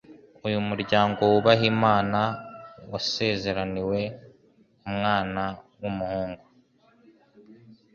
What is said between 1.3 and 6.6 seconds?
wubaha Imana wasezeraniwe umwana w'umuhungu,